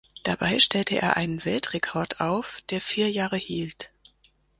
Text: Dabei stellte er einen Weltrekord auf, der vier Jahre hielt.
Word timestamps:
Dabei 0.23 0.57
stellte 0.57 0.95
er 0.99 1.15
einen 1.15 1.45
Weltrekord 1.45 2.21
auf, 2.21 2.61
der 2.71 2.81
vier 2.81 3.11
Jahre 3.11 3.35
hielt. 3.37 3.91